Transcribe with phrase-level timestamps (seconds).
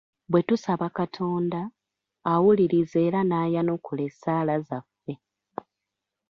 [0.31, 1.61] Bwe tusaba Katonda,
[2.33, 5.13] awuliriza era n'ayanukula essaala zaffe.